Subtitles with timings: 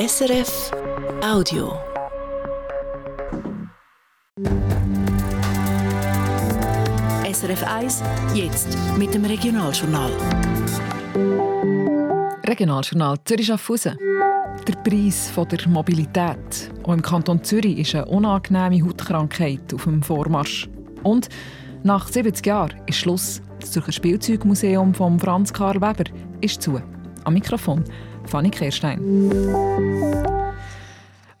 [0.00, 0.70] SRF
[1.22, 1.74] Audio.
[7.30, 8.02] SRF 1,
[8.32, 10.10] jetzt mit dem Regionaljournal.
[12.46, 13.98] Regionaljournal Zürich Schaffhausen.
[14.66, 16.72] Der Preis der Mobilität.
[16.84, 20.66] Auch im Kanton Zürich ist eine unangenehme Hautkrankheit auf dem Vormarsch.
[21.02, 21.28] Und
[21.82, 23.42] nach 70 Jahren ist Schluss.
[23.60, 26.04] Das Zürcher Spielzeugmuseum von Franz Karl Weber
[26.40, 26.80] ist zu.
[27.24, 27.84] Am Mikrofon
[28.26, 29.00] Fanny Kehrstein.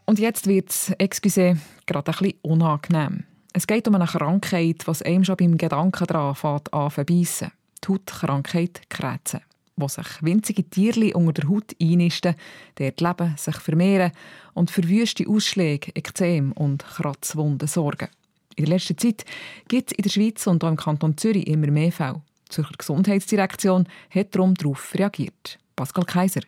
[0.06, 3.24] Und jetzt wird es, excuse, gerade ein unangenehm.
[3.52, 7.52] Es geht um eine Krankheit, was einem schon beim Gedanken daran fängt an verbeissen.
[7.84, 9.40] Die Hautkrankheit Krätze,
[9.76, 12.34] wo sich winzige Tierli unter der Haut einnisten,
[12.76, 14.12] dort leben, sich vermehren
[14.54, 18.08] und für wüste Ausschläge, Ekzem und Kratzwunden sorgen.
[18.56, 19.24] In der letzten Zeit
[19.68, 22.22] gibt es in der Schweiz und auch im Kanton Zürich immer mehr Fälle.
[22.46, 25.58] Die Zürcher Gesundheitsdirektion hat darum darauf reagiert.
[25.76, 26.42] Pascal Kaiser.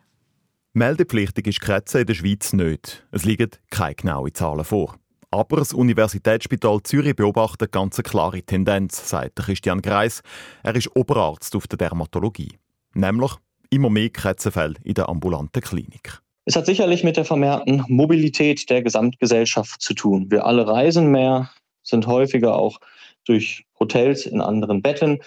[0.75, 3.07] Meldepflichtig ist Krätze in der Schweiz nicht.
[3.11, 4.97] Es liegen keine genauen Zahlen vor.
[5.31, 10.23] Aber das Universitätsspital Zürich beobachtet ganz eine klare Tendenz, sagt Christian Greis.
[10.63, 12.59] Er ist Oberarzt auf der Dermatologie.
[12.95, 13.33] Nämlich
[13.69, 16.19] immer mehr Krätzenfälle in der ambulanten Klinik.
[16.47, 20.31] Es hat sicherlich mit der vermehrten Mobilität der Gesamtgesellschaft zu tun.
[20.31, 21.51] Wir alle reisen mehr,
[21.83, 22.79] sind häufiger auch
[23.27, 25.21] durch Hotels in anderen Betten.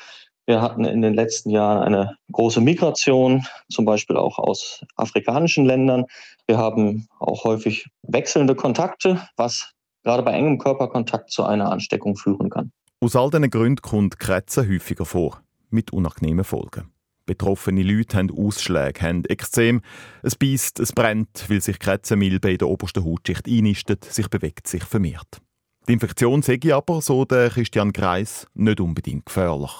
[0.48, 6.06] Wir hatten in den letzten Jahren eine große Migration, zum Beispiel auch aus afrikanischen Ländern.
[6.46, 9.72] Wir haben auch häufig wechselnde Kontakte, was
[10.04, 12.72] gerade bei engem Körperkontakt zu einer Ansteckung führen kann.
[13.02, 16.92] Aus all diesen Gründen kommt Krätze häufiger vor, mit unangenehmen Folgen.
[17.26, 19.82] Betroffene Leute haben Ausschläge, haben Ekzem,
[20.22, 24.84] es beißt, es brennt, weil sich Krätzenmilbe in der obersten Hautschicht einnistet, sich bewegt, sich
[24.84, 25.42] vermehrt.
[25.88, 29.72] Die Infektion sei aber, so der Christian Kreis, nicht unbedingt gefährlich.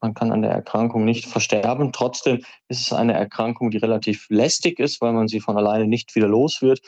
[0.00, 1.92] Man kann an der Erkrankung nicht versterben.
[1.92, 6.14] Trotzdem ist es eine Erkrankung, die relativ lästig ist, weil man sie von alleine nicht
[6.14, 6.80] wieder los wird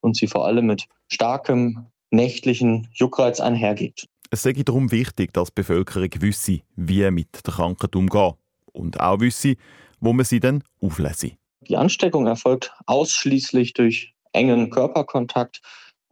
[0.00, 4.06] und sie vor allem mit starkem nächtlichen Juckreiz einhergeht.
[4.30, 8.34] Es sei darum wichtig, dass die Bevölkerung wisse, wie mit der Krankheit umgehen
[8.72, 9.56] und auch wisse,
[10.00, 11.32] wo man sie dann auflese.
[11.62, 15.60] Die Ansteckung erfolgt ausschließlich durch engen Körperkontakt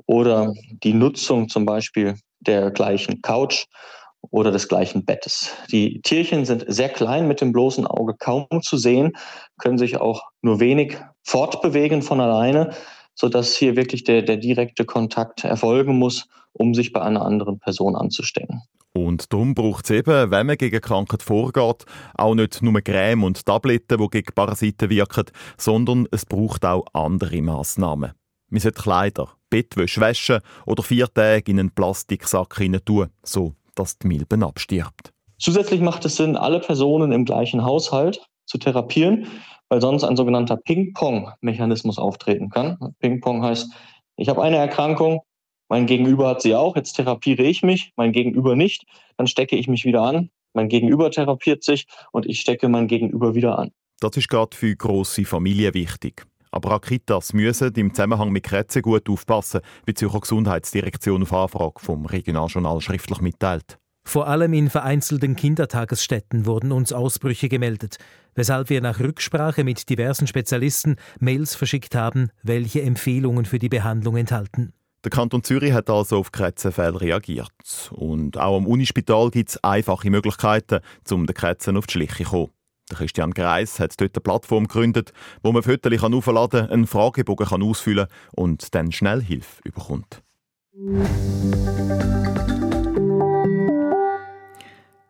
[0.07, 3.67] oder die Nutzung zum Beispiel der gleichen Couch
[4.31, 5.53] oder des gleichen Bettes.
[5.71, 9.13] Die Tierchen sind sehr klein, mit dem bloßen Auge kaum zu sehen,
[9.59, 12.75] können sich auch nur wenig fortbewegen von alleine
[13.17, 17.97] sodass hier wirklich der, der direkte Kontakt erfolgen muss, um sich bei einer anderen Person
[17.97, 18.63] anzustecken.
[18.93, 21.85] Und darum braucht es eben, wenn man gegen Krankheit vorgeht,
[22.15, 25.27] auch nicht nur Creme und Tabletten, die gegen Parasiten wirken,
[25.59, 28.13] sondern es braucht auch andere Massnahmen.
[28.49, 33.99] Man sollte Kleider, Bettwäsche waschen oder vier Tage in einen Plastiksack hinein tun, so dass
[33.99, 35.13] die Milben abstirbt.
[35.39, 39.27] Zusätzlich macht es Sinn, alle Personen im gleichen Haushalt zu therapieren
[39.69, 42.79] weil sonst ein sogenannter Ping-Pong-Mechanismus auftreten kann.
[43.01, 43.73] Ping-Pong heißt,
[44.17, 45.21] ich habe eine Erkrankung,
[45.69, 48.85] mein Gegenüber hat sie auch, jetzt therapiere ich mich, mein Gegenüber nicht,
[49.17, 53.35] dann stecke ich mich wieder an, mein Gegenüber therapiert sich und ich stecke mein Gegenüber
[53.35, 53.73] wieder an.
[54.01, 56.27] Das ist gerade für grosse Familien wichtig.
[56.57, 61.33] Aber auch Kitas müssen im Zusammenhang mit Krätzen gut aufpassen, wie die Zürcher Gesundheitsdirektion auf
[61.35, 63.79] Anfrage vom Regionaljournal schriftlich mitteilt.
[64.07, 67.99] Vor allem in vereinzelten Kindertagesstätten wurden uns Ausbrüche gemeldet,
[68.35, 74.17] weshalb wir nach Rücksprache mit diversen Spezialisten Mails verschickt haben, welche Empfehlungen für die Behandlung
[74.17, 74.73] enthalten.
[75.05, 77.51] Der Kanton Zürich hat also auf Krätzenfälle reagiert.
[77.91, 80.81] Und auch am Unispital gibt es einfache Möglichkeiten,
[81.11, 82.56] um den Krätzen auf die Schliche zu kommen.
[82.91, 87.63] Der Christian Greis hat dort eine Plattform gegründet, wo man Fotos aufladen kann, einen Fragebogen
[87.63, 90.23] ausfüllen kann und dann schnell Hilfe bekommt.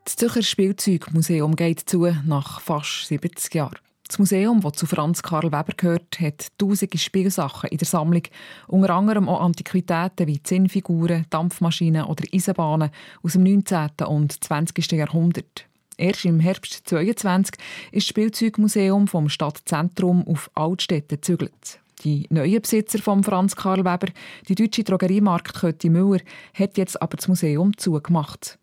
[0.05, 3.79] Das Zürcher Spielzeugmuseum geht zu nach fast 70 Jahren.
[4.09, 8.23] Das Museum, das zu Franz Karl Weber gehört, hat tausende Spielsachen in der Sammlung,
[8.69, 12.91] unter anderem auch Antiquitäten wie Zinnfiguren, Dampfmaschinen oder Eisenbahnen
[13.23, 14.07] aus dem 19.
[14.07, 14.93] und 20.
[14.93, 15.67] Jahrhundert.
[15.99, 17.55] Erst im Herbst 2022
[17.91, 21.81] ist das Spielzeugmuseum vom Stadtzentrum auf Altstädte gezügelt.
[22.05, 24.09] Die neue Besitzer von Franz Karl Weber,
[24.47, 26.21] die deutsche Drogeriemarkt Kötti Müller,
[26.53, 28.59] hat jetzt aber das Museum zugemacht.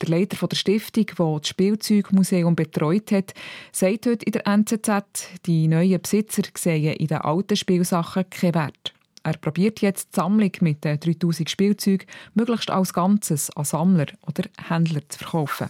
[0.00, 3.34] Der Leiter der Stiftung, die das Spielzeugmuseum betreut hat,
[3.70, 8.94] sagt heute in der NZZ, die neuen Besitzer sehen in den alten Spielsachen keinen Wert.
[9.24, 14.44] Er probiert jetzt die Sammlung mit den 3000 Spielzeugen möglichst als Ganzes an Sammler oder
[14.68, 15.68] Händler zu verkaufen.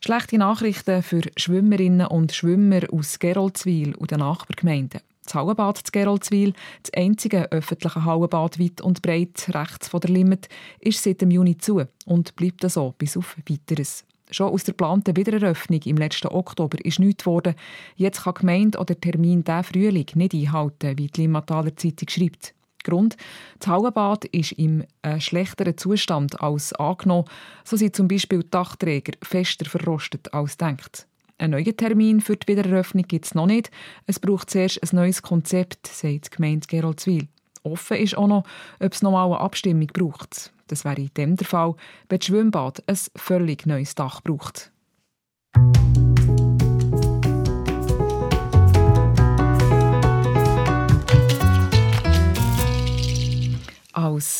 [0.00, 5.00] Schlechte Nachrichten für Schwimmerinnen und Schwimmer aus Geroldswil und den Nachbargemeinden.
[5.24, 6.52] Das Hallenbad zu Geroldswil,
[6.84, 10.48] das einzige öffentliche Hallenbad weit und breit rechts von der Limit,
[10.78, 14.04] ist seit dem Juni zu und bleibt so bis auf Weiteres.
[14.30, 17.56] Schon aus der geplanten Wiedereröffnung im letzten Oktober ist nichts geworden.
[17.96, 22.08] Jetzt kann die Gemeinde oder der Termin diesen Frühling nicht einhalten, wie die Limmataler Zeitung
[22.08, 22.54] schreibt.
[22.84, 23.16] Grund,
[23.58, 27.26] das Hallenbad ist im äh, schlechteren Zustand als angenommen.
[27.64, 31.06] So sind zum Beispiel die Dachträger fester verrostet als denkt.
[31.38, 33.70] Ein neuer Termin für die Wiedereröffnung gibt es noch nicht.
[34.06, 37.28] Es braucht zuerst ein neues Konzept, sagt die Gemeinde Geroldswil.
[37.62, 38.44] Offen ist auch noch,
[38.80, 40.52] ob es nochmal eine Abstimmung braucht.
[40.66, 41.74] Das wäre in dem der Fall,
[42.08, 44.72] wenn das Schwimmbad ein völlig neues Dach braucht.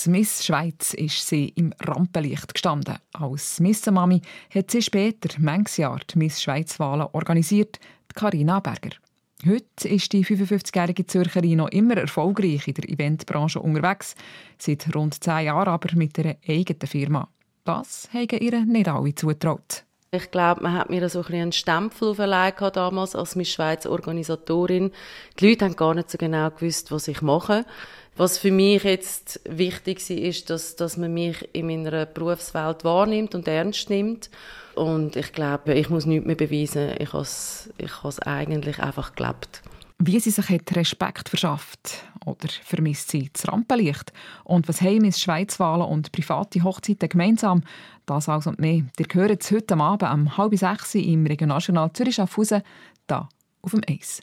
[0.08, 2.96] Miss Schweiz ist sie im Rampenlicht gestanden.
[3.12, 4.22] Als Missenmami
[4.54, 7.78] hat sie später manches Jahr die Miss Schweiz-Wahlen organisiert,
[8.14, 8.96] Karina Berger.
[9.46, 14.14] Heute ist die 55-jährige Zürcherin noch immer erfolgreich in der Eventbranche unterwegs,
[14.56, 17.28] seit rund zehn Jahren aber mit einer eigenen Firma.
[17.64, 19.84] Das haben ihr nicht alle zutraut.
[20.10, 24.90] Ich glaube, man hat mir so ein einen Stempel verleiht damals als Miss Schweiz Organisatorin.
[25.38, 27.66] Die Leute haben gar nicht so genau gewusst, was ich mache.
[28.18, 33.36] Was für mich jetzt wichtig war, ist, dass, dass man mich in meiner Berufswelt wahrnimmt
[33.36, 34.28] und ernst nimmt.
[34.74, 36.94] Und ich glaube, ich muss nichts mehr beweisen.
[36.98, 39.62] Ich habe es ich eigentlich einfach gelebt.
[40.00, 44.12] Wie sie sich hat Respekt verschafft oder vermisst sie das Rampenlicht?
[44.42, 47.62] Und was haben Miss Schweizwahlen und private Hochzeiten gemeinsam?
[48.04, 48.82] Das also und mehr.
[48.98, 52.62] Ihr hört es heute Abend um halb sechs im Regionaljournal Zürich-Schaffhausen,
[53.06, 53.28] da
[53.62, 54.22] auf dem Eis.